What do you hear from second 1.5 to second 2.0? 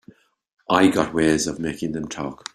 making